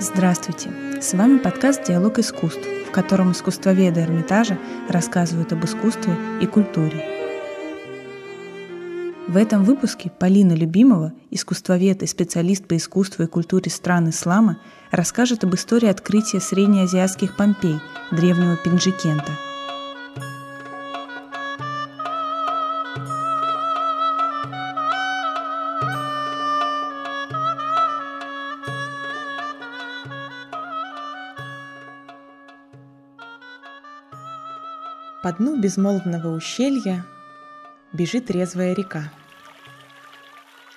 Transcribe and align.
Здравствуйте! 0.00 0.70
С 1.00 1.12
вами 1.12 1.38
подкаст 1.38 1.82
«Диалог 1.82 2.20
искусств», 2.20 2.64
в 2.86 2.92
котором 2.92 3.32
искусствоведы 3.32 4.00
Эрмитажа 4.02 4.56
рассказывают 4.88 5.52
об 5.52 5.64
искусстве 5.64 6.14
и 6.40 6.46
культуре. 6.46 7.04
В 9.26 9.36
этом 9.36 9.64
выпуске 9.64 10.12
Полина 10.16 10.52
Любимова, 10.52 11.14
искусствовед 11.32 12.04
и 12.04 12.06
специалист 12.06 12.64
по 12.64 12.76
искусству 12.76 13.24
и 13.24 13.26
культуре 13.26 13.72
стран 13.72 14.10
ислама, 14.10 14.60
расскажет 14.92 15.42
об 15.42 15.56
истории 15.56 15.88
открытия 15.88 16.38
среднеазиатских 16.38 17.36
Помпей, 17.36 17.80
древнего 18.12 18.56
Пинджикента– 18.56 19.32
По 35.20 35.32
дну 35.32 35.60
безмолвного 35.60 36.28
ущелья 36.28 37.04
бежит 37.92 38.30
резвая 38.30 38.72
река. 38.72 39.12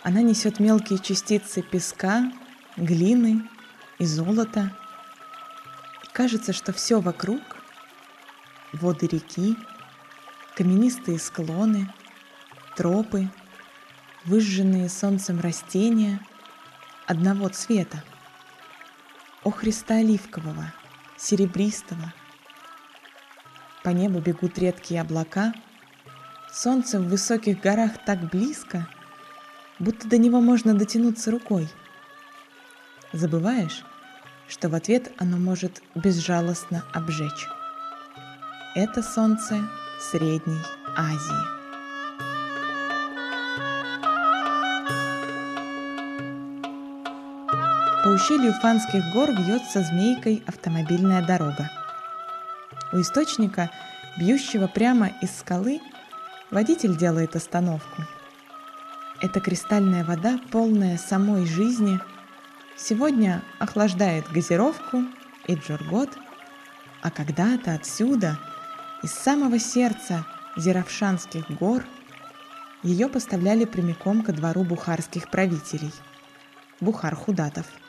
Она 0.02 0.23
несет 0.23 0.59
мелкие 0.59 0.98
частицы 0.98 1.62
песка, 1.62 2.31
глины 2.76 3.48
и 4.00 4.05
золота. 4.05 4.76
И 6.04 6.08
кажется, 6.12 6.54
что 6.54 6.73
все 6.73 7.00
вокруг— 7.00 7.41
воды 8.73 9.05
реки, 9.05 9.55
каменистые 10.55 11.20
склоны, 11.20 11.94
тропы, 12.76 13.30
выжженные 14.26 14.89
солнцем 14.89 15.39
растения 15.39 16.20
одного 17.05 17.50
цвета— 17.50 18.03
охриста 19.44 19.97
оливкового, 19.97 20.73
серебристого— 21.16 22.12
по 23.84 23.90
небу 23.90 24.20
бегут 24.20 24.60
редкие 24.60 25.02
облака. 25.02 25.54
Солнце 26.52 27.00
в 27.00 27.08
высоких 27.08 27.62
горах 27.62 27.92
так 28.06 28.20
близко, 28.30 28.88
будто 29.80 30.08
до 30.08 30.18
него 30.18 30.42
можно 30.42 30.74
дотянуться 30.74 31.32
рукой. 31.32 31.68
Забываешь, 33.14 33.84
что 34.48 34.70
в 34.70 34.76
ответ 34.76 35.12
оно 35.18 35.38
может 35.38 35.82
безжалостно 35.96 36.84
обжечь. 36.94 37.48
Это 38.76 39.02
солнце 39.02 39.58
Средней 40.00 40.59
Азии. 40.96 41.62
По 48.04 48.09
ущелью 48.09 48.54
Фанских 48.54 49.04
гор 49.14 49.30
вьется 49.32 49.84
змейкой 49.84 50.44
автомобильная 50.48 51.26
дорога– 51.26 51.70
у 52.92 53.02
источника, 53.02 53.72
бьющего 54.17 54.67
прямо 54.67 55.08
из 55.22 55.36
скалы, 55.38 55.80
водитель 56.50 56.97
делает 56.97 57.36
остановку. 57.36 58.03
Эта 59.22 59.39
кристальная 59.39 60.03
вода, 60.03 60.39
полная 60.52 60.97
самой 60.97 61.45
жизни, 61.45 62.00
сегодня 62.78 63.44
охлаждает 63.59 64.30
газировку 64.31 65.03
и 65.47 65.56
джургот, 65.56 66.17
а 67.02 67.12
когда-то 67.12 67.73
отсюда, 67.73 68.38
из 69.03 69.12
самого 69.12 69.59
сердца 69.59 70.25
Зеравшанских 70.58 71.50
гор, 71.52 71.84
ее 72.84 73.08
поставляли 73.08 73.66
прямиком 73.66 74.23
ко 74.23 74.34
двору 74.34 74.64
бухарских 74.64 75.30
правителей– 75.30 75.94
Бухар-Худатов– 76.81 77.67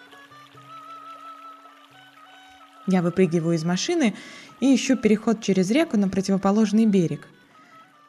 я 2.87 3.03
выпрыгиваю 3.03 3.57
из 3.57 3.65
машины 3.65 4.15
и 4.61 4.75
ищу 4.75 4.97
переход 4.97 5.43
через 5.43 5.71
реку 5.71 5.97
на 5.97 6.09
противоположный 6.09 6.87
берег. 6.87 7.29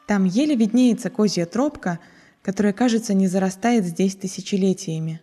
Там 0.06 0.24
еле 0.24 0.54
виднеется 0.54 1.10
козья 1.10 1.46
тропка, 1.46 1.98
которая, 2.42 2.72
кажется, 2.72 3.14
не 3.14 3.26
зарастает 3.26 3.84
здесь 3.84 4.16
тысячелетиями. 4.16 5.22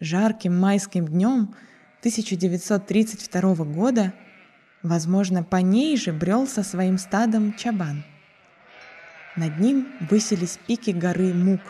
Жарким 0.00 0.58
майским 0.58 1.06
днем 1.06 1.54
1932 2.00 3.54
года, 3.64 4.12
возможно, 4.82 5.42
по 5.42 5.56
ней 5.56 5.96
же 5.96 6.12
брел 6.12 6.46
со 6.46 6.62
своим 6.62 6.98
стадом 6.98 7.54
чабан. 7.54 8.04
Над 9.36 9.58
ним 9.58 9.88
высились 10.10 10.58
пики 10.66 10.90
горы 10.90 11.32
Мук. 11.32 11.60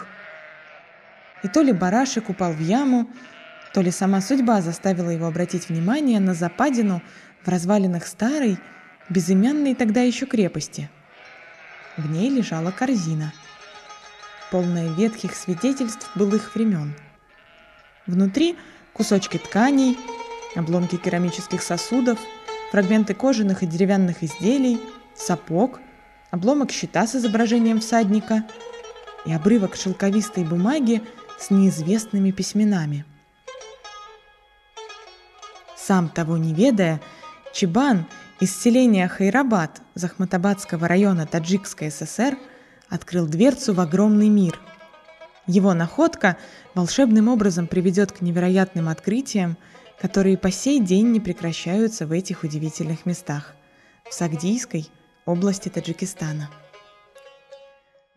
И 1.43 1.49
то 1.49 1.63
ли 1.63 1.73
барашек 1.73 2.31
упал 2.31 2.53
в 2.53 2.61
яму, 2.61 3.11
то 3.73 3.81
ли 3.81 3.91
сама 3.91 4.21
судьба 4.21 4.61
заставила 4.61 5.11
его 5.11 5.27
обратить 5.27 5.69
внимание 5.69 6.21
на 6.21 6.35
западину 6.35 7.03
в 7.45 7.49
развалинах 7.49 8.07
старой, 8.07 8.59
безымянной 9.09 9.75
тогда 9.75 10.03
еще 10.03 10.27
крепости. 10.27 10.91
В 11.97 12.11
ней 12.11 12.31
лежала 12.31 12.71
корзина, 12.71 13.33
полная 14.51 14.93
ветхих 14.95 15.35
свидетельств 15.35 16.11
былых 16.15 16.55
времен. 16.55 16.95
Внутри 18.07 18.57
кусочки 18.93 19.39
тканей, 19.39 19.99
обломки 20.55 20.97
керамических 20.97 21.63
сосудов, 21.63 22.19
фрагменты 22.71 23.15
кожаных 23.15 23.63
и 23.63 23.67
деревянных 23.67 24.23
изделий, 24.23 24.81
сапог, 25.15 25.81
обломок 26.31 26.71
щита 26.71 27.07
с 27.07 27.17
изображением 27.17 27.81
всадника 27.81 28.45
и 29.25 29.33
обрывок 29.33 29.77
шелковистой 29.77 30.45
бумаги 30.45 31.03
с 31.39 31.51
неизвестными 31.51 32.31
письменами– 32.31 33.05
сам 35.87 36.09
того 36.09 36.37
не 36.37 36.53
ведая, 36.53 37.01
Чебан 37.55 38.07
из 38.41 38.55
селения 38.61 39.07
Хайрабад 39.07 39.83
Захматабадского 39.95 40.89
района 40.89 41.27
Таджикской 41.27 41.93
ССР 41.93 42.37
открыл 42.89 43.27
дверцу 43.27 43.73
в 43.73 43.81
огромный 43.81 44.29
мир. 44.29 44.59
Его 45.47 45.75
находка 45.75 46.39
волшебным 46.75 47.29
образом 47.29 47.69
приведет 47.69 48.11
к 48.11 48.21
невероятным 48.21 48.89
открытиям, 48.89 49.57
которые 50.01 50.37
по 50.37 50.51
сей 50.51 50.81
день 50.81 51.13
не 51.13 51.21
прекращаются 51.21 52.05
в 52.05 52.11
этих 52.11 52.43
удивительных 52.43 53.07
местах, 53.07 53.55
в 54.11 54.13
Сагдийской 54.13 54.91
области 55.25 55.69
Таджикистана. 55.69 56.51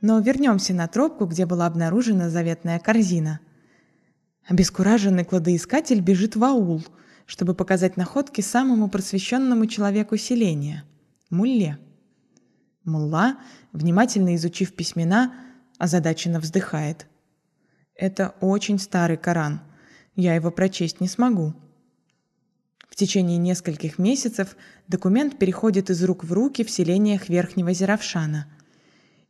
Но 0.02 0.20
вернемся 0.20 0.74
на 0.74 0.88
тропку, 0.88 1.26
где 1.26 1.46
была 1.46 1.68
обнаружена 1.68 2.32
заветная 2.32 2.80
корзина. 2.80 3.42
Обескураженный 4.48 5.24
кладоискатель 5.24 6.02
бежит 6.02 6.36
в 6.36 6.44
аул– 6.44 6.84
чтобы 7.30 7.54
показать 7.54 7.96
находки 7.96 8.42
самому 8.42 8.90
просвещенному 8.90 9.68
человеку 9.68 10.18
селения– 10.18 10.84
Мулле. 11.30 11.78
Мулла, 12.84 13.38
внимательно 13.72 14.36
изучив 14.36 14.74
письмена, 14.74 15.36
озадаченно 15.78 16.40
вздыхает. 16.40 17.06
«Это 17.94 18.34
очень 18.42 18.80
старый 18.80 19.16
Коран. 19.16 19.62
Я 20.16 20.34
его 20.34 20.50
прочесть 20.50 21.02
не 21.02 21.08
смогу». 21.08 21.54
В 22.90 22.96
течение 22.96 23.38
нескольких 23.38 24.00
месяцев 24.00 24.58
документ 24.88 25.38
переходит 25.38 25.92
из 25.92 26.04
рук 26.04 26.24
в 26.24 26.34
руки 26.34 26.64
в 26.64 26.72
селениях 26.72 27.30
Верхнего 27.30 27.74
Зеравшана. 27.74 28.48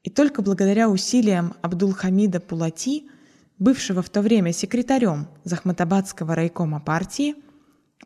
И 0.03 0.09
только 0.09 0.41
благодаря 0.41 0.89
усилиям 0.89 1.53
Абдул-Хамида 1.61 2.39
Пулати, 2.39 3.09
бывшего 3.57 4.01
в 4.01 4.09
то 4.09 4.21
время 4.21 4.53
секретарем 4.53 5.27
Захматабадского 5.43 6.33
райкома 6.33 6.79
партии– 6.79 7.35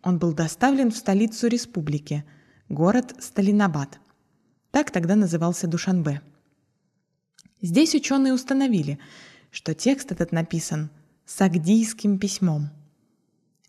он 0.02 0.18
был 0.18 0.34
доставлен 0.34 0.92
в 0.92 0.98
столицу 0.98 1.48
республики, 1.48 2.26
город 2.70 3.14
Сталинабад. 3.20 4.00
Так 4.72 4.92
тогда 4.92 5.16
назывался 5.16 5.68
Душанбе. 5.68 6.22
Здесь 7.62 7.96
ученые 7.96 8.34
установили, 8.34 9.00
что 9.52 9.74
текст 9.74 10.12
этот 10.12 10.32
написан 10.32 10.90
сагдийским 11.26 12.17
письмом. 12.17 12.70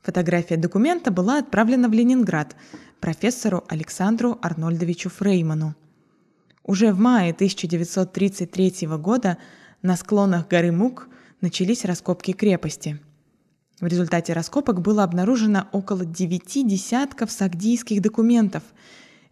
Фотография 0.02 0.56
документа 0.56 1.10
была 1.10 1.38
отправлена 1.38 1.88
в 1.88 1.92
Ленинград 1.92 2.56
профессору 3.00 3.64
Александру 3.68 4.38
Арнольдовичу 4.42 5.10
Фрейману. 5.10 5.76
Уже 6.62 6.92
в 6.92 6.98
мае 6.98 7.32
1933 7.32 8.88
года 8.98 9.38
на 9.82 9.96
склонах 9.96 10.48
горы 10.48 10.72
Мук 10.72 11.08
начались 11.40 11.84
раскопки 11.84 12.32
крепости– 12.32 12.98
в 13.80 13.86
результате 13.86 14.32
раскопок 14.32 14.80
было 14.80 15.02
обнаружено 15.02 15.66
около 15.72 16.04
девяти 16.04 16.62
десятков 16.62 17.30
сагдийских 17.32 18.00
документов. 18.00 18.62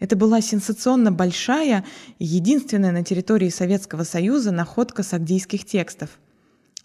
Это 0.00 0.16
была 0.16 0.40
сенсационно 0.40 1.12
большая 1.12 1.84
и 2.18 2.24
единственная 2.24 2.90
на 2.90 3.04
территории 3.04 3.50
Советского 3.50 4.02
Союза 4.02 4.50
находка 4.50 5.02
сагдийских 5.02 5.64
текстов. 5.64 6.10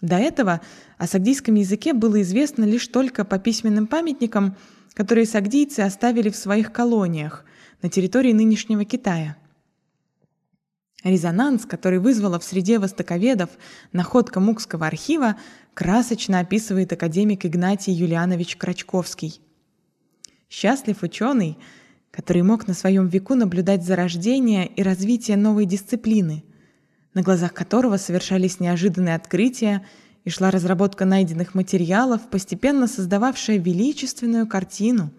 До 0.00 0.16
этого 0.16 0.60
о 0.98 1.08
сагдийском 1.08 1.56
языке 1.56 1.92
было 1.92 2.22
известно 2.22 2.64
лишь 2.64 2.86
только 2.86 3.24
по 3.24 3.40
письменным 3.40 3.88
памятникам, 3.88 4.56
которые 4.94 5.26
сагдийцы 5.26 5.80
оставили 5.80 6.30
в 6.30 6.36
своих 6.36 6.72
колониях 6.72 7.44
на 7.82 7.88
территории 7.88 8.32
нынешнего 8.32 8.84
Китая– 8.84 9.36
Резонанс, 11.04 11.64
который 11.64 12.00
вызвала 12.00 12.40
в 12.40 12.44
среде 12.44 12.78
востоковедов 12.78 13.50
находка 13.92 14.40
Мукского 14.40 14.86
архива, 14.86 15.36
красочно 15.74 16.40
описывает 16.40 16.92
академик 16.92 17.46
Игнатий 17.46 17.92
Юлианович 17.92 18.56
Крачковский. 18.56 19.40
Счастлив 20.50 21.02
ученый, 21.02 21.56
который 22.10 22.42
мог 22.42 22.66
на 22.66 22.74
своем 22.74 23.06
веку 23.06 23.36
наблюдать 23.36 23.84
зарождение 23.84 24.66
и 24.66 24.82
развитие 24.82 25.36
новой 25.36 25.66
дисциплины, 25.66 26.42
на 27.14 27.22
глазах 27.22 27.54
которого 27.54 27.96
совершались 27.96 28.58
неожиданные 28.58 29.14
открытия 29.14 29.86
и 30.24 30.30
шла 30.30 30.50
разработка 30.50 31.04
найденных 31.04 31.54
материалов, 31.54 32.28
постепенно 32.28 32.88
создававшая 32.88 33.58
величественную 33.58 34.48
картину, 34.48 35.12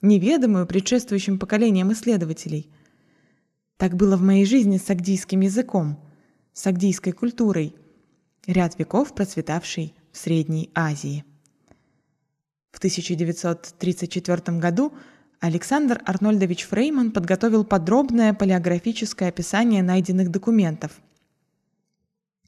неведомую 0.00 0.66
предшествующим 0.66 1.38
поколениям 1.38 1.92
исследователей. 1.92 2.70
Так 3.76 3.94
было 3.94 4.16
в 4.16 4.22
моей 4.22 4.46
жизни 4.46 4.78
с 4.78 4.88
агдийским 4.88 5.40
языком, 5.40 5.98
с 6.52 6.66
агдийской 6.66 7.12
культурой, 7.12 7.74
ряд 8.46 8.78
веков 8.78 9.14
процветавшей 9.14 9.94
в 10.12 10.18
Средней 10.18 10.70
Азии. 10.74 11.24
В 12.72 12.78
1934 12.78 14.58
году 14.58 14.92
Александр 15.40 16.00
Арнольдович 16.04 16.64
Фрейман 16.64 17.10
подготовил 17.10 17.64
подробное 17.64 18.32
палеографическое 18.32 19.28
описание 19.28 19.82
найденных 19.82 20.30
документов. 20.30 20.92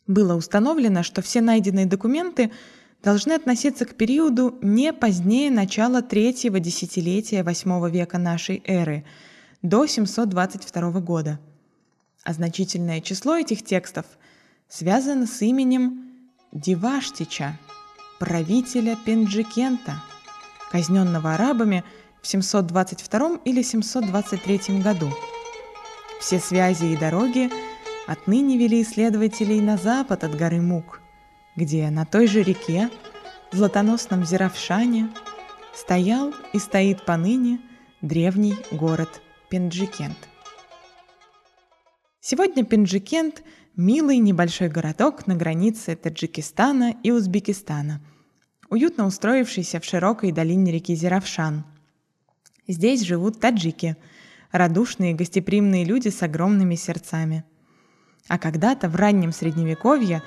Было 0.07 0.35
установлено, 0.35 1.03
что 1.03 1.21
все 1.21 1.43
найденные 1.43 1.85
документы 1.85 2.51
должны 3.03 3.33
относиться 3.33 3.85
к 3.85 3.95
периоду 3.95 4.59
не 4.63 4.93
позднее 4.95 5.51
начала 5.51 6.01
третьего 6.01 6.61
десятилетия 6.61 7.43
VIII 7.43 7.91
века 7.91 8.19
нашей 8.19 8.63
эры, 8.65 9.05
до 9.63 9.87
722 9.87 11.01
года. 11.01 11.39
А 12.25 12.33
значительное 12.33 13.01
число 13.01 13.37
этих 13.37 13.65
текстов 13.65 14.07
связано 14.69 15.27
с 15.27 15.41
именем 15.43 16.13
Диваштича, 16.53 17.59
правителя 18.19 18.97
Пенджикента– 19.05 20.03
казненного 20.71 21.35
арабами 21.35 21.85
в 22.23 22.27
722 22.27 23.41
или 23.45 23.63
723 23.63 24.81
году. 24.81 25.11
Все 26.21 26.39
связи 26.39 26.87
и 26.87 26.97
дороги 26.97 27.51
отныне 28.07 28.59
вели 28.59 28.83
исследователей 28.83 29.61
на 29.61 29.77
запад 29.77 30.25
от 30.25 30.37
горы 30.37 30.61
Мук, 30.61 31.01
где 31.57 31.89
на 31.91 32.05
той 32.05 32.27
же 32.27 32.43
реке, 32.43 32.91
в 33.53 33.57
златоносном 33.57 34.25
Зеравшане, 34.25 35.11
стоял 35.75 36.35
и 36.53 36.59
стоит 36.59 37.05
поныне 37.05 37.61
древний 38.03 38.57
город 38.71 39.23
Пенджикент. 39.51 40.17
Сегодня 42.21 42.65
Пенджикент– 42.65 43.43
милый 43.77 44.19
небольшой 44.19 44.69
городок 44.69 45.27
на 45.27 45.37
границе 45.37 45.97
Таджикистана 45.97 46.95
и 47.03 47.11
Узбекистана– 47.11 48.01
уютно 48.71 49.07
устроившийся 49.07 49.81
в 49.81 49.85
широкой 49.85 50.33
долине 50.33 50.73
реки 50.73 50.95
Зеравшан. 50.95 51.65
Здесь 52.67 53.03
живут 53.03 53.41
таджики, 53.41 53.97
радушные 54.53 55.15
гостеприимные 55.15 55.85
люди 55.85 56.09
с 56.09 56.23
огромными 56.23 56.75
сердцами. 56.75 57.45
А 58.29 58.39
когда-то 58.39 58.89
в 58.89 58.97
раннем 58.97 59.33
средневековье 59.33 60.23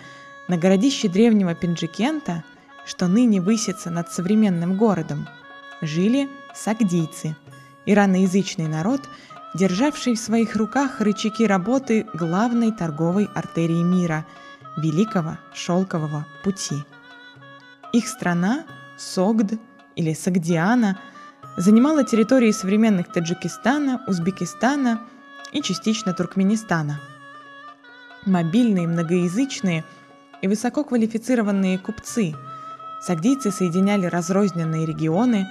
на 0.47 0.57
городище 0.57 1.07
древнего 1.07 1.53
Пинджикента, 1.53 2.43
что 2.85 3.07
ныне 3.07 3.41
высится 3.41 3.91
над 3.91 4.11
современным 4.11 4.77
городом, 4.77 5.27
жили 5.81 6.27
сагдийцы, 6.55 7.35
ираноязычный 7.85 8.67
народ, 8.67 9.01
державший 9.53 10.15
в 10.15 10.19
своих 10.19 10.55
руках 10.55 11.01
рычаги 11.01 11.45
работы 11.45 12.05
главной 12.13 12.71
торговой 12.71 13.29
артерии 13.35 13.83
мира– 13.83 14.25
Великого 14.77 15.37
Шелкового 15.53 16.25
пути– 16.43 16.85
их 17.93 18.07
страна, 18.07 18.63
Согд 18.97 19.59
или 19.95 20.13
Сагдиана, 20.13 20.97
занимала 21.57 22.05
территории 22.05 22.51
современных 22.51 23.11
Таджикистана, 23.11 24.01
Узбекистана 24.07 25.01
и 25.51 25.61
частично 25.61 26.13
Туркменистана. 26.13 27.01
Мобильные, 28.25 28.87
многоязычные 28.87 29.83
и 30.41 30.47
высококвалифицированные 30.47 31.79
купцы, 31.79 32.33
сагдийцы 33.01 33.51
соединяли 33.51 34.05
разрозненные 34.05 34.85
регионы, 34.85 35.47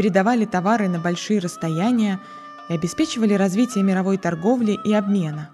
передавали 0.00 0.46
товары 0.46 0.88
на 0.88 0.98
большие 0.98 1.40
расстояния 1.40 2.20
и 2.70 2.72
обеспечивали 2.72 3.34
развитие 3.34 3.84
мировой 3.84 4.16
торговли 4.16 4.78
и 4.82 4.94
обмена. 4.94 5.50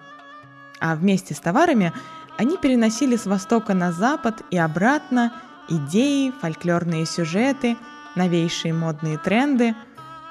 А 0.78 0.94
вместе 0.94 1.34
с 1.34 1.40
товарами 1.40 1.92
они 2.38 2.56
переносили 2.56 3.16
с 3.16 3.26
востока 3.26 3.74
на 3.74 3.90
запад 3.90 4.42
и 4.52 4.56
обратно– 4.56 5.32
идеи, 5.68 6.32
фольклорные 6.40 7.06
сюжеты, 7.06 7.76
новейшие 8.14 8.72
модные 8.72 9.18
тренды. 9.18 9.74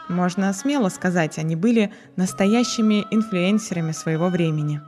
Можно 0.07 0.53
смело 0.53 0.87
сказать, 0.87 1.37
они 1.37 1.57
были 1.57 1.91
настоящими 2.15 3.05
инфлюенсерами 3.11 3.91
своего 3.91 4.29
времени. 4.29 4.79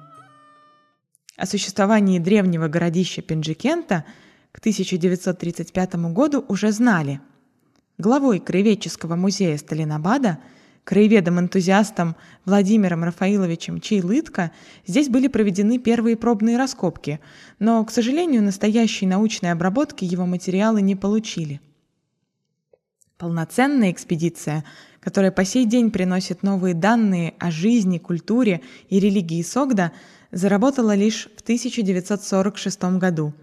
О 1.36 1.46
существовании 1.46 2.20
древнего 2.20 2.70
городища 2.70 3.22
Пенджикента 3.22 4.06
к 4.54 4.60
1935 4.60 5.96
году 6.14 6.46
уже 6.48 6.72
знали. 6.72 7.20
Главой 7.98 8.40
Краеведческого 8.40 9.16
музея 9.16 9.58
Сталинабада– 9.58 10.40
краеведом-энтузиастом 10.88 12.16
Владимиром 12.46 13.04
Рафаиловичем 13.04 13.82
Чейлытко 13.82 14.52
здесь 14.86 15.10
были 15.10 15.28
проведены 15.28 15.80
первые 15.80 16.16
пробные 16.16 16.58
раскопки, 16.58 17.20
но, 17.60 17.84
к 17.84 17.92
сожалению, 17.92 18.42
настоящей 18.42 19.06
научной 19.06 19.52
обработки 19.52 20.06
его 20.06 20.26
материалы 20.26 20.82
не 20.82 20.96
получили. 20.96 21.60
Полноценная 23.18 23.92
экспедиция, 23.92 24.64
которая 25.02 25.32
по 25.32 25.44
сей 25.44 25.66
день 25.66 25.92
приносит 25.92 26.42
новые 26.42 26.74
данные 26.74 27.34
о 27.38 27.52
жизни, 27.52 27.98
культуре 27.98 28.62
и 28.88 29.00
религии 29.02 29.42
Согда, 29.42 29.92
заработала 30.32 30.96
лишь 30.96 31.28
в 31.36 31.42
1946 31.42 32.98
году. 32.98 33.34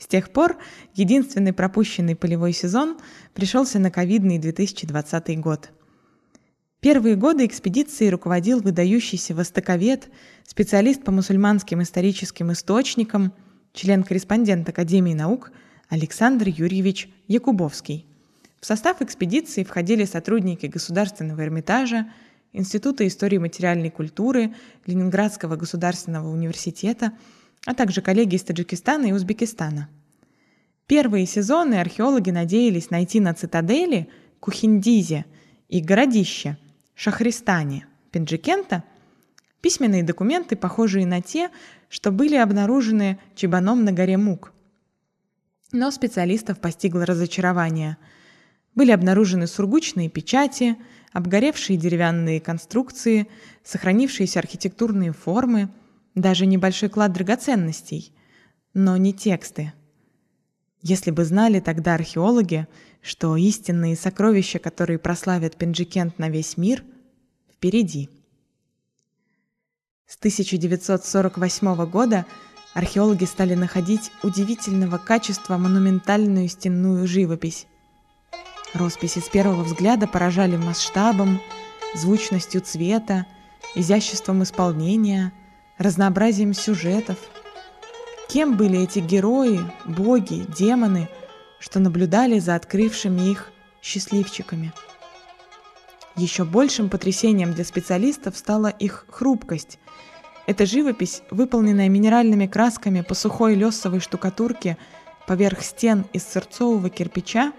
С 0.00 0.08
тех 0.08 0.30
пор 0.30 0.56
единственный 0.94 1.52
пропущенный 1.52 2.16
полевой 2.16 2.52
сезон 2.52 2.98
пришелся 3.34 3.78
на 3.78 3.92
ковидный 3.92 4.38
2020 4.38 5.38
год– 5.40 5.70
Первые 6.80 7.14
годы 7.14 7.44
экспедиции 7.44 8.08
руководил 8.08 8.62
выдающийся 8.62 9.34
востоковед, 9.34 10.08
специалист 10.46 11.04
по 11.04 11.12
мусульманским 11.12 11.82
историческим 11.82 12.52
источникам, 12.52 13.34
член-корреспондент 13.74 14.66
Академии 14.66 15.12
наук 15.12 15.52
Александр 15.90 16.48
Юрьевич 16.48 17.10
Якубовский. 17.28 18.06
В 18.60 18.66
состав 18.66 19.02
экспедиции 19.02 19.62
входили 19.62 20.06
сотрудники 20.06 20.66
Государственного 20.66 21.42
Эрмитажа, 21.42 22.10
Института 22.54 23.06
истории 23.06 23.36
материальной 23.36 23.90
культуры, 23.90 24.54
Ленинградского 24.86 25.56
государственного 25.56 26.30
университета, 26.30 27.12
а 27.66 27.74
также 27.74 28.02
коллеги 28.02 28.36
из 28.36 28.42
Таджикистана 28.42 29.06
и 29.06 29.12
Узбекистана. 29.12 29.88
Первые 30.86 31.26
сезоны 31.26 31.74
археологи 31.76 32.30
надеялись 32.30 32.90
найти 32.90 33.20
на 33.20 33.34
цитадели, 33.34 34.08
Кухиндизе 34.40 35.26
и 35.68 35.80
городище– 35.80 36.56
Шахристане, 37.02 37.86
Пенджикента, 38.10 38.84
письменные 39.62 40.02
документы, 40.02 40.54
похожие 40.54 41.06
на 41.06 41.22
те, 41.22 41.48
что 41.88 42.10
были 42.10 42.36
обнаружены 42.36 43.18
Чебаном 43.34 43.84
на 43.84 43.92
горе 43.92 44.18
Мук. 44.18 44.52
Но 45.72 45.90
специалистов 45.90 46.60
постигло 46.60 47.06
разочарование. 47.06 47.96
Были 48.74 48.90
обнаружены 48.90 49.46
сургучные 49.46 50.10
печати, 50.10 50.76
обгоревшие 51.14 51.78
деревянные 51.78 52.38
конструкции, 52.38 53.28
сохранившиеся 53.64 54.38
архитектурные 54.38 55.14
формы, 55.14 55.70
даже 56.14 56.46
небольшой 56.46 56.88
клад 56.88 57.12
драгоценностей, 57.12 58.12
но 58.74 58.96
не 58.96 59.12
тексты. 59.12 59.72
Если 60.82 61.10
бы 61.10 61.24
знали 61.24 61.60
тогда 61.60 61.94
археологи, 61.94 62.66
что 63.02 63.36
истинные 63.36 63.96
сокровища, 63.96 64.58
которые 64.58 64.98
прославят 64.98 65.56
Пенджикент 65.56 66.18
на 66.18 66.28
весь 66.28 66.56
мир, 66.56 66.82
впереди. 67.52 68.08
С 70.06 70.16
1948 70.16 71.86
года 71.86 72.26
археологи 72.74 73.24
стали 73.24 73.54
находить 73.54 74.10
удивительного 74.22 74.98
качества 74.98 75.56
монументальную 75.56 76.48
стенную 76.48 77.06
живопись. 77.06 77.66
Росписи 78.74 79.18
с 79.18 79.28
первого 79.28 79.62
взгляда 79.62 80.06
поражали 80.06 80.56
масштабом, 80.56 81.40
звучностью 81.94 82.60
цвета, 82.60 83.26
изяществом 83.74 84.42
исполнения, 84.42 85.32
разнообразием 85.80 86.54
сюжетов. 86.54 87.18
Кем 88.28 88.56
были 88.56 88.80
эти 88.80 89.00
герои, 89.00 89.58
боги, 89.86 90.46
демоны– 90.56 91.08
что 91.60 91.78
наблюдали 91.78 92.40
за 92.40 92.56
открывшими 92.56 93.30
их 93.30 93.52
счастливчиками. 93.82 94.72
Еще 96.16 96.44
большим 96.44 96.88
потрясением 96.88 97.52
для 97.52 97.64
специалистов 97.64 98.36
стала 98.36 98.66
их 98.66 99.06
хрупкость. 99.08 99.78
Эта 100.46 100.66
живопись, 100.66 101.22
выполненная 101.30 101.88
минеральными 101.88 102.46
красками 102.46 103.02
по 103.02 103.14
сухой 103.14 103.54
лесовой 103.54 104.00
штукатурке 104.00 104.76
поверх 105.26 105.62
стен 105.62 106.06
из 106.12 106.24
сырцового 106.24 106.90
кирпича, 106.90 107.52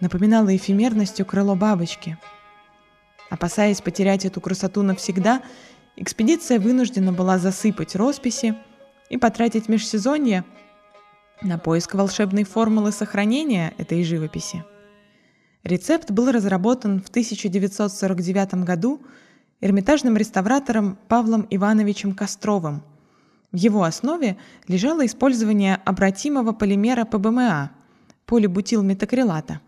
напоминала 0.00 0.54
эфемерностью 0.56 1.24
крыло 1.24 1.54
бабочки. 1.54 2.18
Опасаясь 3.30 3.80
потерять 3.80 4.24
эту 4.24 4.40
красоту 4.40 4.82
навсегда, 4.82 5.42
экспедиция 5.96 6.58
вынуждена 6.58 7.12
была 7.12 7.38
засыпать 7.38 7.96
росписи 7.96 8.54
и 9.10 9.16
потратить 9.16 9.68
межсезонье 9.68 10.44
на 11.42 11.58
поиск 11.58 11.94
волшебной 11.94 12.44
формулы 12.44 12.92
сохранения 12.92 13.74
этой 13.78 14.02
живописи. 14.04 14.64
Рецепт 15.64 16.10
был 16.10 16.30
разработан 16.30 17.00
в 17.00 17.08
1949 17.08 18.54
году 18.64 19.00
эрмитажным 19.60 20.16
реставратором 20.16 20.98
Павлом 21.08 21.46
Ивановичем 21.50 22.14
Костровым. 22.14 22.82
В 23.52 23.56
его 23.56 23.84
основе 23.84 24.38
лежало 24.66 25.06
использование 25.06 25.76
обратимого 25.84 26.52
полимера 26.52 27.04
ПБМА– 27.04 27.70
полибутилметакрилата. 28.26 29.60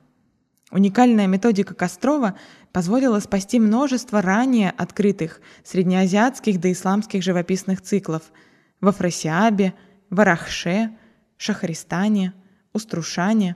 Уникальная 0.75 1.29
методика 1.29 1.73
Кострова 1.73 2.37
позволила 2.73 3.21
спасти 3.21 3.61
множество 3.61 4.21
ранее 4.21 4.71
открытых 4.77 5.41
среднеазиатских 5.63 6.59
да 6.59 6.73
исламских 6.73 7.23
живописных 7.23 7.81
циклов 7.81 8.33
в 8.81 8.89
Афросиабе, 8.89 9.75
Варахше, 10.11 10.91
Шахаристане, 11.37 12.35
Уструшане. 12.73 13.55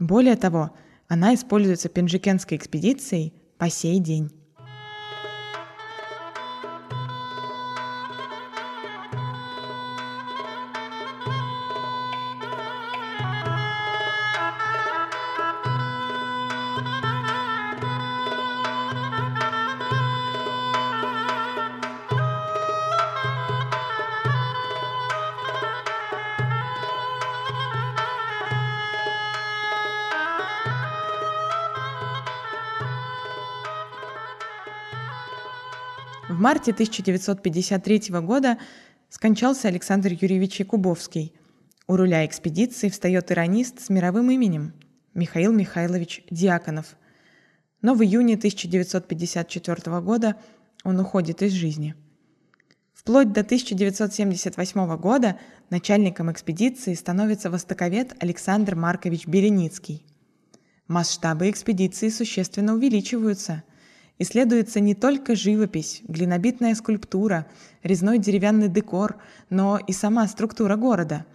Более 0.00 0.34
того, 0.34 0.72
она 1.06 1.32
используется 1.32 1.88
пенджикенской 1.88 2.56
экспедицией 2.56 3.32
по 3.56 3.70
сей 3.70 4.00
день. 4.00 4.32
В 36.28 36.40
марте 36.40 36.72
1953 36.72 38.20
года 38.20 38.58
скончался 39.08 39.68
Александр 39.68 40.08
Юрьевич 40.08 40.58
Якубовский. 40.58 41.32
У 41.86 41.94
руля 41.94 42.26
экспедиции 42.26 42.88
встает 42.88 43.30
иронист 43.30 43.80
с 43.80 43.90
мировым 43.90 44.32
именем 44.32 44.74
Михаил 45.14 45.52
Михайлович 45.52 46.24
Диаконов. 46.28 46.96
Но 47.80 47.94
в 47.94 48.02
июне 48.02 48.34
1954 48.34 50.00
года 50.00 50.34
он 50.82 50.98
уходит 50.98 51.42
из 51.42 51.52
жизни. 51.52 51.94
Вплоть 52.92 53.32
до 53.32 53.42
1978 53.42 54.96
года 54.96 55.38
начальником 55.70 56.32
экспедиции 56.32 56.94
становится 56.94 57.52
востоковед 57.52 58.16
Александр 58.18 58.74
Маркович 58.74 59.28
Береницкий. 59.28 60.04
Масштабы 60.88 61.50
экспедиции 61.50 62.08
существенно 62.08 62.74
увеличиваются– 62.74 63.62
Исследуется 64.18 64.80
не 64.80 64.94
только 64.94 65.36
живопись, 65.36 66.00
глинобитная 66.08 66.74
скульптура, 66.74 67.46
резной 67.82 68.18
деревянный 68.18 68.68
декор, 68.68 69.16
но 69.50 69.78
и 69.78 69.92
сама 69.92 70.26
структура 70.26 70.76
города. 70.76 71.26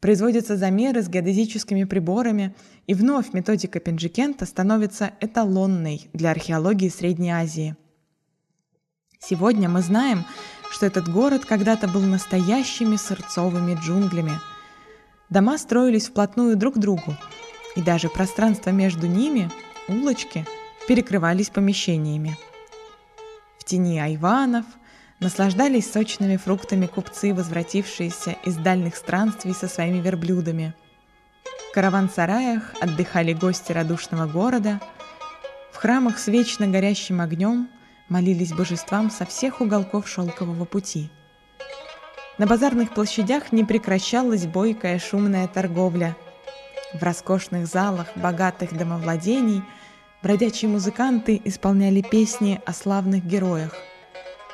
Производятся 0.00 0.56
замеры 0.56 1.02
с 1.02 1.08
геодезическими 1.08 1.84
приборами, 1.84 2.54
и 2.86 2.94
вновь 2.94 3.32
методика 3.32 3.78
Пенджикента 3.78 4.44
становится 4.44 5.12
эталонной 5.20 6.08
для 6.12 6.32
археологии 6.32 6.88
Средней 6.88 7.30
Азии. 7.30 7.76
Сегодня 9.20 9.68
мы 9.68 9.82
знаем, 9.82 10.24
что 10.70 10.86
этот 10.86 11.08
город 11.08 11.44
когда-то 11.44 11.86
был 11.86 12.00
настоящими 12.00 12.96
сырцовыми 12.96 13.78
джунглями. 13.80 14.32
Дома 15.28 15.58
строились 15.58 16.08
вплотную 16.08 16.56
друг 16.56 16.74
к 16.74 16.78
другу, 16.78 17.16
и 17.76 17.82
даже 17.82 18.08
пространство 18.08 18.70
между 18.70 19.06
ними, 19.06 19.48
улочки– 19.86 20.44
перекрывались 20.86 21.50
помещениями. 21.50 22.36
В 23.58 23.64
тени 23.64 23.98
айванов 23.98 24.64
наслаждались 25.20 25.90
сочными 25.90 26.36
фруктами 26.36 26.86
купцы, 26.86 27.34
возвратившиеся 27.34 28.36
из 28.44 28.56
дальних 28.56 28.96
странствий 28.96 29.54
со 29.54 29.68
своими 29.68 29.98
верблюдами. 29.98 30.74
В 31.70 31.74
караван-сараях 31.74 32.74
отдыхали 32.80 33.32
гости 33.32 33.70
радушного 33.72 34.26
города, 34.26 34.80
в 35.72 35.76
храмах 35.76 36.18
с 36.18 36.26
вечно 36.26 36.66
горящим 36.66 37.20
огнем 37.20 37.68
молились 38.08 38.52
божествам 38.52 39.10
со 39.10 39.24
всех 39.24 39.60
уголков 39.60 40.08
шелкового 40.08 40.64
пути. 40.64 41.10
На 42.38 42.46
базарных 42.46 42.92
площадях 42.92 43.52
не 43.52 43.64
прекращалась 43.64 44.46
бойкая 44.46 44.98
шумная 44.98 45.46
торговля. 45.46 46.16
В 46.94 47.02
роскошных 47.02 47.66
залах 47.66 48.08
богатых 48.16 48.76
домовладений– 48.76 49.62
бродячие 50.22 50.70
музыканты 50.70 51.40
исполняли 51.44 52.02
песни 52.02 52.60
о 52.66 52.72
славных 52.72 53.24
героях, 53.24 53.74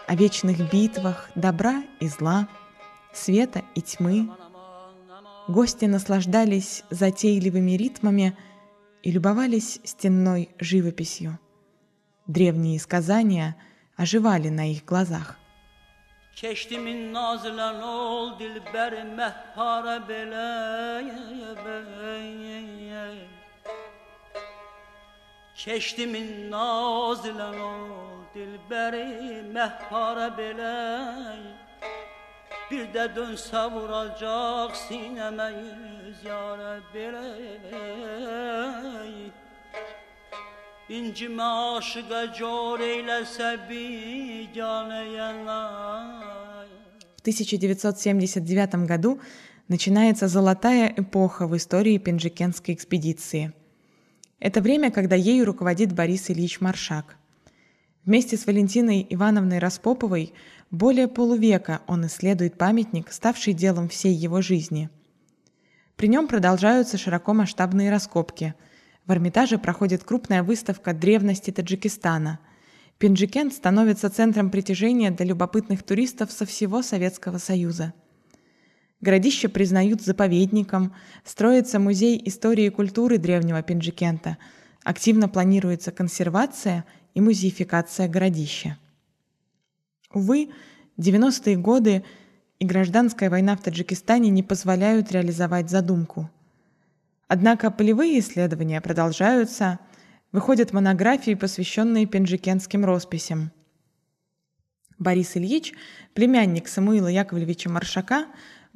о 0.06 0.14
вечных 0.14 0.73
битвах 0.73 1.30
добра 1.35 1.82
и 2.00 2.08
зла, 2.08 2.49
света 3.12 3.62
и 3.75 3.82
тьмы. 3.82 4.30
Гости 5.49 5.85
наслаждались 5.85 6.85
затейливыми 6.90 7.73
ритмами 7.73 8.37
и 9.02 9.11
любовались 9.11 9.80
стенной 9.85 10.50
живописью. 10.58 11.38
Древние 12.26 12.80
сказания 12.80 13.56
оживали 13.96 14.49
на 14.49 14.70
их 14.70 14.85
глазах. 14.85 15.37
Bele 20.06 20.76
Keştimin 25.56 26.50
nazilen 26.50 27.60
o 27.60 27.76
dilberi 28.34 29.42
mehpare 29.42 30.38
beley 30.38 31.40
Bir 32.70 32.94
de 32.94 33.16
dönse 33.16 33.56
vuracak 33.56 34.76
sineme 34.76 35.44
yüz 35.44 36.25
yare 36.25 36.80
beley 36.94 38.32
İncime 40.88 41.42
aşığa 41.42 42.32
cor 42.38 42.80
eylese 42.80 43.58
biganeye 43.70 45.32
В 47.16 47.26
1979 47.26 48.86
году 48.86 49.20
начинается 49.68 50.28
золотая 50.28 50.94
эпоха 50.96 51.48
в 51.48 51.56
истории 51.56 51.98
Пенджикенской 51.98 52.75
экспедиции– 52.75 53.52
это 54.38 54.61
время, 54.61 54.90
когда 54.90 55.16
ею 55.16 55.45
руководит 55.45 55.93
Борис 55.93 56.31
Ильич 56.31 56.61
Маршак. 56.61 57.16
Вместе 58.05 58.37
с 58.37 58.47
Валентиной 58.47 59.07
Ивановной 59.09 59.59
Распоповой 59.59 60.33
более 60.71 61.09
полувека 61.09 61.83
он 61.87 62.07
исследует 62.07 62.59
памятник, 62.59 63.11
ставший 63.11 63.52
делом 63.52 63.88
всей 63.88 64.14
его 64.14 64.43
жизни. 64.43 64.90
При 65.97 66.09
нем 66.09 66.28
продолжаются 66.28 66.99
широкомасштабные 66.99 67.90
раскопки. 67.90 68.55
В 69.07 69.12
Эрмитаже 69.12 69.59
проходит 69.59 70.05
крупная 70.05 70.43
выставка 70.43 70.93
древности 70.93 71.50
Таджикистана. 71.50 72.38
Пинджикент 72.99 73.55
становится 73.55 74.11
центром 74.11 74.50
притяжения 74.50 75.11
для 75.11 75.26
любопытных 75.26 75.83
туристов 75.83 76.31
со 76.31 76.45
всего 76.45 76.83
Советского 76.83 77.38
Союза– 77.38 77.95
Городище 79.00 79.49
признают 79.49 80.00
заповедником, 80.00 80.95
строится 81.25 81.79
музей 81.79 82.21
истории 82.25 82.67
и 82.67 82.71
культуры 82.71 83.19
древнего 83.19 83.62
Пинджикента, 83.62 84.38
активно 84.83 85.29
планируется 85.29 85.93
консервация 85.93 86.85
и 87.15 87.21
музеификация 87.21 88.09
городища. 88.09 88.79
Увы, 90.12 90.50
90-е 90.99 91.57
годы 91.57 92.05
и 92.59 92.65
гражданская 92.65 93.29
война 93.29 93.57
в 93.57 93.62
Таджикистане 93.62 94.31
не 94.31 94.43
позволяют 94.43 95.12
реализовать 95.12 95.69
задумку. 95.69 96.31
Однако 97.29 97.71
полевые 97.71 98.21
исследования 98.21 98.81
продолжаются, 98.81 99.79
выходят 100.33 100.73
монографии, 100.73 101.35
посвященные 101.35 102.07
пенджикенским 102.07 102.85
росписям. 102.85 103.50
Борис 104.99 105.37
Ильич, 105.37 105.75
племянник 106.15 106.69
Самуила 106.69 107.09
Яковлевича 107.09 107.69
Маршака, 107.69 108.26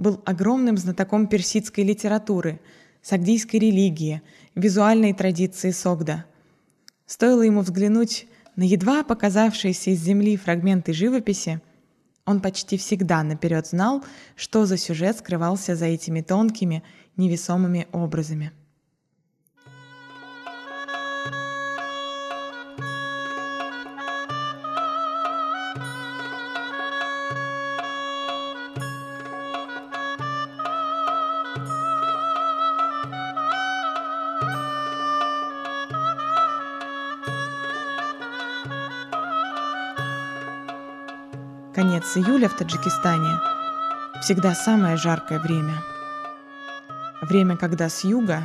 был 0.00 0.20
огромным 0.24 0.76
знатоком 0.76 1.26
персидской 1.26 1.84
литературы, 1.84 2.60
сагдийской 3.02 3.60
религии, 3.60 4.22
визуальной 4.54 5.12
традиции 5.12 5.70
Согда. 5.70 6.24
Стоило 7.06 7.42
ему 7.42 7.60
взглянуть 7.60 8.26
на 8.56 8.62
едва 8.62 9.04
показавшиеся 9.04 9.90
из 9.90 10.00
земли 10.00 10.36
фрагменты 10.36 10.92
живописи, 10.92 11.60
он 12.26 12.40
почти 12.40 12.76
всегда 12.76 13.22
наперед 13.22 13.66
знал, 13.66 14.04
что 14.36 14.66
за 14.66 14.76
сюжет 14.76 15.18
скрывался 15.18 15.74
за 15.74 15.86
этими 15.86 16.20
тонкими, 16.20 16.82
невесомыми 17.16 17.88
образами. 17.92 18.52
Конец 41.80 42.14
июля 42.14 42.46
в 42.50 42.56
Таджикистане 42.58 43.40
всегда 44.20 44.54
самое 44.54 44.98
жаркое 44.98 45.40
время. 45.40 45.82
Время, 47.22 47.56
когда 47.56 47.88
с 47.88 48.04
юга, 48.04 48.42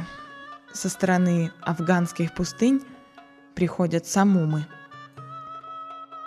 со 0.71 0.87
стороны 0.87 1.51
афганских 1.59 2.33
пустынь, 2.33 2.81
приходят 3.53 4.05
самумы. 4.05 4.65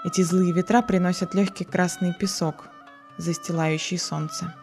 Эти 0.04 0.20
злые 0.20 0.52
ветра 0.52 0.82
приносят 0.82 1.34
легкий 1.34 1.64
красный 1.64 2.12
песок, 2.12 2.68
застилающий 3.16 3.96
солнце. 3.96 4.54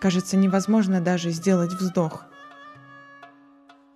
Кажется, 0.00 0.38
невозможно 0.38 1.02
даже 1.02 1.28
сделать 1.28 1.74
вздох. 1.74 2.24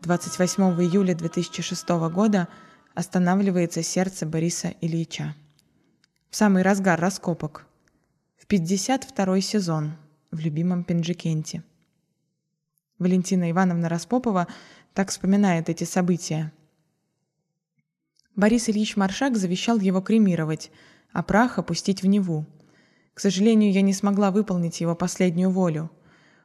28 0.02 0.64
июля 0.82 1.14
2006 1.14 1.88
года 2.12 2.46
останавливается 2.92 3.82
сердце 3.82 4.26
Бориса 4.26 4.74
Ильича. 4.82 5.34
В 6.32 6.36
самый 6.36 6.62
разгар 6.62 6.98
раскопок. 6.98 7.66
В 8.38 8.46
52 8.46 9.42
сезон 9.42 9.92
в 10.30 10.38
любимом 10.40 10.82
Пенджикенте. 10.82 11.62
Валентина 12.98 13.50
Ивановна 13.50 13.90
Распопова 13.90 14.46
так 14.94 15.10
вспоминает 15.10 15.68
эти 15.68 15.84
события. 15.84 16.50
Борис 18.34 18.70
Ильич 18.70 18.96
Маршак 18.96 19.36
завещал 19.36 19.78
его 19.78 20.00
кремировать, 20.00 20.70
а 21.12 21.22
прах 21.22 21.58
опустить 21.58 22.02
в 22.02 22.06
Неву. 22.06 22.46
К 23.12 23.20
сожалению, 23.20 23.70
я 23.70 23.82
не 23.82 23.92
смогла 23.92 24.30
выполнить 24.30 24.80
его 24.80 24.94
последнюю 24.94 25.50
волю. 25.50 25.90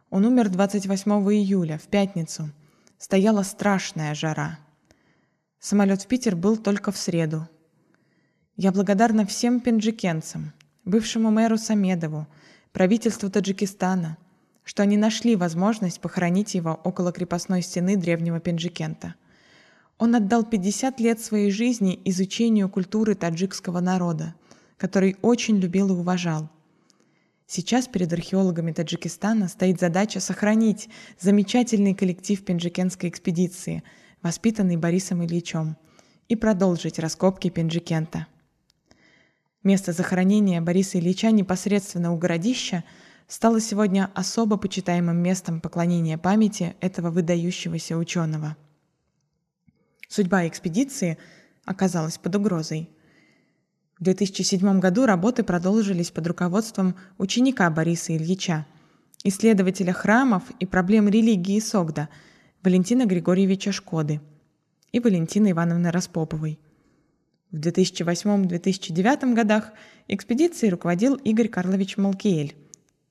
Он 0.10 0.25
умер 0.25 0.50
28 0.50 1.12
июля, 1.32 1.77
в 1.77 1.88
пятницу– 1.88 2.51
стояла 2.98 3.44
страшная 3.44 4.13
жара. 4.15 4.60
Самолет 5.62 6.01
в 6.01 6.08
Питер 6.08 6.36
был 6.36 6.58
только 6.58 6.91
в 6.91 6.98
среду. 6.98 7.48
Я 8.58 8.72
благодарна 8.72 9.26
всем 9.26 9.60
пенджикенцам, 9.60 10.52
бывшему 10.84 11.32
мэру 11.32 11.58
Самедову, 11.58 12.28
правительству 12.74 13.30
Таджикистана, 13.30 14.18
что 14.64 14.84
они 14.84 14.98
нашли 14.98 15.36
возможность 15.36 16.02
похоронить 16.02 16.56
его 16.56 16.80
около 16.84 17.12
крепостной 17.12 17.62
стены 17.62 17.96
древнего 17.96 18.40
Пенджикента. 18.40 19.16
Он 20.00 20.16
отдал 20.16 20.44
50 20.44 21.00
лет 21.00 21.20
своей 21.22 21.52
жизни 21.52 22.00
изучению 22.06 22.68
культуры 22.68 23.16
таджикского 23.16 23.80
народа, 23.80 24.34
который 24.78 25.16
очень 25.22 25.58
любил 25.58 25.90
и 25.90 25.94
уважал– 25.94 26.50
Сейчас 27.50 27.88
перед 27.88 28.12
археологами 28.12 28.74
Таджикистана 28.74 29.48
стоит 29.48 29.80
задача 29.80 30.20
сохранить 30.20 30.90
замечательный 31.18 31.94
коллектив 31.94 32.44
пенджикенской 32.44 33.10
экспедиции, 33.10 33.84
воспитанный 34.22 34.76
Борисом 34.76 35.24
Ильичем, 35.24 35.78
и 36.28 36.36
продолжить 36.36 37.00
раскопки 37.00 37.50
Пенджикента. 37.50 38.28
Место 39.68 39.92
захоронения 39.92 40.62
Бориса 40.62 40.98
Ильича 40.98 41.30
непосредственно 41.30 42.14
у 42.14 42.18
городища 42.18 42.86
стало 43.28 43.60
сегодня 43.60 44.10
особо 44.14 44.56
почитаемым 44.56 45.18
местом 45.18 45.60
поклонения 45.60 46.18
памяти 46.18 46.78
этого 46.80 47.12
выдающегося 47.12 47.98
ученого. 47.98 48.56
Судьба 50.08 50.48
экспедиции 50.48 51.18
оказалась 51.65 52.18
под 52.18 52.34
угрозой– 52.38 52.89
в 54.00 54.04
2007 54.04 54.80
году 54.80 55.06
работы 55.06 55.44
продолжились 55.44 56.12
под 56.12 56.28
руководством 56.28 56.96
ученика 57.18 57.70
Бориса 57.70 58.15
Ильича, 58.15 58.65
исследователя 59.26 59.91
храмов 59.91 60.44
и 60.62 60.65
проблем 60.65 61.10
религии 61.10 61.60
Согда 61.60 62.08
Валентина 62.63 63.06
Григорьевича 63.06 63.74
Шкоды 63.74 64.22
и 64.94 65.02
Валентины 65.02 65.52
Ивановны 65.52 65.91
Распоповой. 65.91 66.58
В 67.52 67.58
2008-2009 67.58 69.34
годах 69.34 69.72
экспедицией 70.10 70.72
руководил 70.72 71.16
Игорь 71.16 71.48
Карлович 71.48 71.96
Малкиэль, 71.96 72.56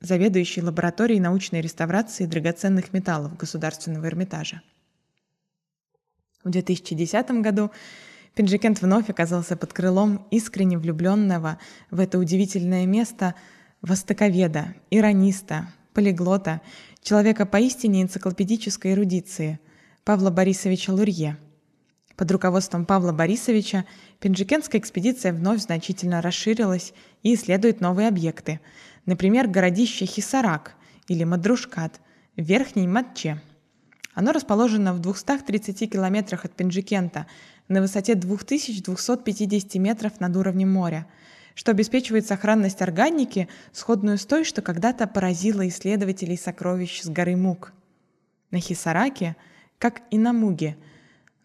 заведующий 0.01 0.63
лабораторией 0.63 1.21
научной 1.21 1.63
реставрации 1.63 2.27
драгоценных 2.27 2.93
металлов 2.93 3.37
Государственного 3.39 4.07
Эрмитажа. 4.07 4.61
В 6.45 6.51
2010 6.51 7.31
году 7.41 7.71
Пинджикент 8.35 8.83
вновь 8.83 9.09
оказался 9.09 9.57
под 9.57 9.73
крылом 9.73 10.27
искренне 10.31 10.77
влюбленного 10.77 11.59
в 11.91 11.99
это 11.99 12.19
удивительное 12.19 12.85
место 12.85 13.35
востоковеда, 13.81 14.75
ирониста, 14.91 15.73
полиглота, 15.95 16.61
человека 17.01 17.47
поистине 17.47 18.03
энциклопедической 18.03 18.93
эрудиции, 18.93 19.59
Павла 20.05 20.29
Борисовича 20.29 20.93
Лурье. 20.93 21.39
Под 22.17 22.31
руководством 22.31 22.87
Павла 22.87 23.13
Борисовича 23.13 23.85
Пинджикентская 24.21 24.81
экспедиция 24.81 25.33
вновь 25.33 25.61
значительно 25.61 26.23
расширилась 26.23 26.95
и 27.23 27.35
исследует 27.35 27.81
новые 27.81 28.09
объекты, 28.09 28.61
например, 29.05 29.49
городище 29.49 30.07
Хисарак 30.07 30.75
или 31.09 31.25
Мадрушкат 31.25 32.01
в 32.37 32.43
Верхней 32.43 32.89
Матче. 32.89 33.41
Оно 34.15 34.33
расположено 34.33 34.95
в 34.95 35.01
230 35.01 35.93
километрах 35.93 36.45
от 36.45 36.53
Пинджикента– 36.53 37.27
на 37.69 37.81
высоте 37.81 38.15
2250 38.15 39.75
метров 39.77 40.21
над 40.21 40.37
уровнем 40.37 40.73
моря, 40.73 41.07
что 41.55 41.73
обеспечивает 41.73 42.27
сохранность 42.27 42.83
органики, 42.83 43.49
сходную 43.73 44.19
с 44.19 44.27
той, 44.27 44.45
что 44.45 44.63
когда-то 44.63 45.07
поразила 45.07 45.67
исследователей 45.67 46.37
сокровищ 46.37 47.03
с 47.03 47.09
горы 47.09 47.37
Мук. 47.37 47.73
На 48.51 48.61
Хисараке, 48.61 49.37
как 49.79 50.03
и 50.11 50.19
на 50.19 50.33
Муге, 50.33 50.77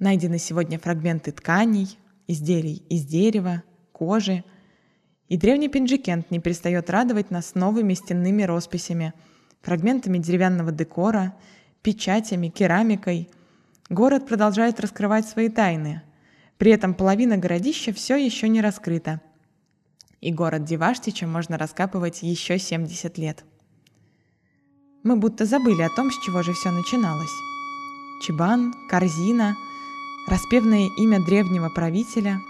найдены 0.01 0.37
сегодня 0.37 0.77
фрагменты 0.77 1.31
тканей, 1.31 1.97
изделий 2.27 2.83
из 2.89 3.05
дерева, 3.05 3.63
кожи, 3.93 4.43
и 5.29 5.37
древний 5.37 5.69
Пинджикент 5.69 6.29
не 6.29 6.39
перестает 6.39 6.89
радовать 6.89 7.31
нас 7.31 7.55
новыми 7.55 7.93
стенными 7.93 8.43
росписями, 8.43 9.13
фрагментами 9.61 10.17
деревянного 10.17 10.73
декора, 10.73 11.37
печатями, 11.81 12.49
керамикой. 12.49 13.29
Город 13.89 14.27
продолжает 14.27 14.81
раскрывать 14.81 15.25
свои 15.25 15.47
тайны– 15.47 16.01
при 16.61 16.71
этом 16.71 16.93
половина 16.93 17.37
городища 17.37 17.91
все 17.91 18.15
еще 18.17 18.47
не 18.47 18.61
раскрыта. 18.61 19.19
И 20.19 20.31
город 20.31 20.63
Диваштича 20.63 21.25
можно 21.25 21.57
раскапывать 21.57 22.21
еще 22.21 22.59
70 22.59 23.17
лет. 23.17 23.43
Мы 25.01 25.15
будто 25.15 25.47
забыли 25.47 25.81
о 25.81 25.89
том, 25.89 26.11
с 26.11 26.23
чего 26.23 26.43
же 26.43 26.53
все 26.53 26.69
начиналось. 26.69 27.31
Чебан, 28.21 28.75
корзина, 28.91 29.55
распевное 30.27 30.89
имя 30.97 31.19
древнего 31.19 31.69
правителя. 31.69 32.41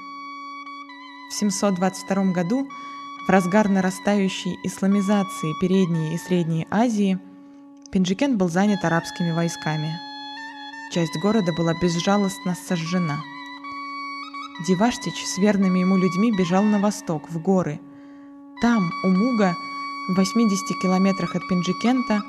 В 1.29 1.33
722 1.33 2.31
году, 2.31 2.67
в 3.27 3.29
разгар 3.29 3.69
нарастающей 3.69 4.57
исламизации 4.63 5.53
Передней 5.59 6.15
и 6.15 6.17
Средней 6.17 6.67
Азии, 6.69 7.19
Пинджикен 7.91 8.37
был 8.37 8.49
занят 8.49 8.83
арабскими 8.83 9.31
войсками. 9.31 9.93
Часть 10.91 11.17
города 11.21 11.51
была 11.53 11.73
безжалостно 11.81 12.55
сожжена– 12.67 13.23
Диваштич 14.67 15.25
с 15.25 15.39
верными 15.39 15.79
ему 15.79 15.97
людьми 15.97 16.31
бежал 16.31 16.63
на 16.63 16.79
восток, 16.79 17.31
в 17.31 17.41
горы. 17.41 17.79
Там, 18.61 18.91
у 19.03 19.07
Муга, 19.07 19.55
в 20.07 20.15
80 20.15 20.79
километрах 20.81 21.35
от 21.35 21.47
Пинджикента, 21.47 22.21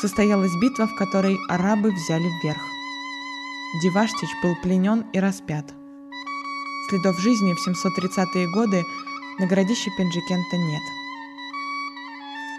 состоялась 0.00 0.56
битва, 0.56 0.86
в 0.86 0.94
которой 0.94 1.36
арабы 1.48 1.90
взяли 1.90 2.30
вверх. 2.42 2.62
Диваштич 3.82 4.30
был 4.42 4.56
пленен 4.62 5.04
и 5.12 5.20
распят. 5.20 5.66
Следов 6.88 7.18
жизни 7.18 7.54
в 7.54 7.68
730-е 7.68 8.48
годы 8.52 8.82
на 9.38 9.46
городище 9.46 9.90
Пинджикента 9.96 10.56
нет. 10.56 10.82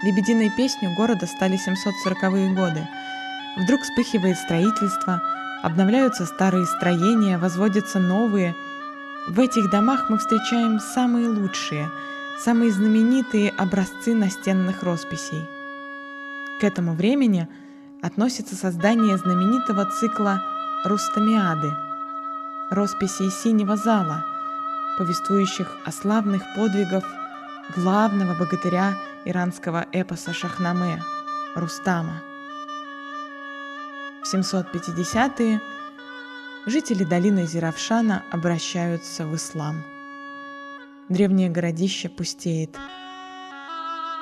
Лебединой 0.04 0.52
песню 0.56 0.94
города 0.96 1.26
стали 1.26 1.58
740-е 1.58 2.54
годы. 2.54 2.88
Вдруг 3.58 3.82
вспыхивает 3.82 4.38
строительство, 4.38 5.22
обновляются 5.64 6.26
старые 6.26 6.66
строения, 6.66 7.38
возводятся 7.38 8.00
новые– 8.00 8.56
в 9.28 9.42
этих 9.42 9.70
домах 9.70 10.10
мы 10.10 10.20
встречаем 10.20 10.80
самые 10.80 11.28
лучшие, 11.28 11.92
самые 12.40 12.72
знаменитые 12.72 13.50
образцы 13.50 14.16
настенных 14.16 14.84
росписей. 14.84 15.44
К 16.62 16.64
этому 16.64 16.94
времени 16.94 17.50
относится 18.02 18.56
создание 18.56 19.18
знаменитого 19.18 19.86
цикла 20.00 20.42
«Рустамиады»– 20.84 21.76
росписей 22.70 23.32
синего 23.32 23.76
зала, 23.76 24.24
повествующих 24.98 25.76
о 25.86 25.92
славных 25.92 26.44
подвигах 26.56 27.04
главного 27.76 28.36
богатыря 28.36 28.96
иранского 29.26 29.88
эпоса 29.92 30.34
Шахнаме– 30.34 31.02
Рустама. 31.56 32.22
В 34.24 34.32
750-е 34.32 35.60
жители 36.68 37.04
долины 37.04 37.48
Зиравшана 37.48 38.24
обращаются 38.32 39.26
в 39.26 39.36
ислам. 39.36 39.84
Древнее 41.10 41.50
городище 41.50 42.08
пустеет. 42.08 42.78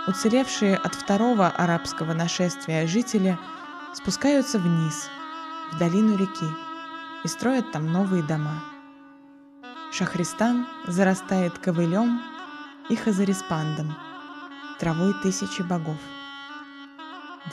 Уцелевшие 0.07 0.77
от 0.77 0.95
второго 0.95 1.47
арабского 1.47 2.13
нашествия 2.13 2.87
жители 2.87 3.37
спускаются 3.93 4.57
вниз, 4.57 5.09
в 5.71 5.77
долину 5.77 6.17
реки, 6.17 6.49
и 7.23 7.27
строят 7.27 7.71
там 7.71 7.91
новые 7.91 8.23
дома. 8.23 8.63
Шахристан 9.91 10.67
зарастает 10.87 11.57
ковылем 11.59 12.21
и 12.89 12.95
хазариспандом– 12.95 13.95
травой 14.79 15.13
тысячи 15.21 15.61
богов. 15.61 15.97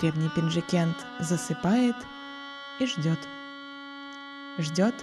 Древний 0.01 0.29
пинжикент 0.31 0.97
засыпает 1.21 1.97
и 2.81 2.87
ждет. 2.87 3.19
Ждет, 4.59 4.95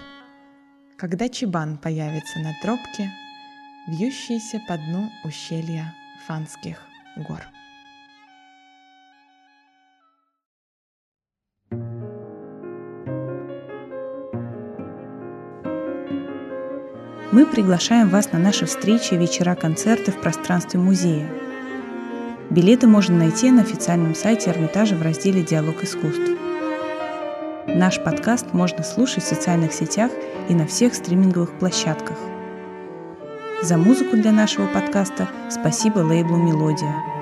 когда 0.96 1.28
чебан 1.28 1.78
появится 1.78 2.38
на 2.40 2.52
тропке, 2.62 3.10
вьющейся 3.86 4.60
по 4.68 4.76
дну 4.76 5.10
ущелья 5.24 5.94
Фанских 6.26 6.78
гор. 7.16 7.40
Мы 17.32 17.46
приглашаем 17.46 18.08
вас 18.08 18.32
на 18.32 18.40
наши 18.40 18.66
встречи 18.66 19.14
и 19.14 19.16
вечера 19.16 19.54
концерты 19.54 20.10
в 20.10 20.20
пространстве 20.20 20.80
музея. 20.80 21.28
Билеты 22.50 22.88
можно 22.88 23.16
найти 23.16 23.52
на 23.52 23.62
официальном 23.62 24.16
сайте 24.16 24.50
Эрмитажа 24.50 24.96
в 24.96 25.02
разделе 25.02 25.42
«Диалог 25.42 25.84
искусств». 25.84 26.28
Наш 27.68 28.02
подкаст 28.02 28.52
можно 28.52 28.82
слушать 28.82 29.22
в 29.22 29.28
социальных 29.28 29.72
сетях 29.72 30.10
и 30.48 30.54
на 30.54 30.66
всех 30.66 30.92
стриминговых 30.92 31.56
площадках. 31.56 32.16
За 33.62 33.76
музыку 33.76 34.16
для 34.16 34.32
нашего 34.32 34.66
подкаста 34.66 35.28
спасибо 35.50 36.00
лейблу 36.00 36.36
«Мелодия». 36.36 37.19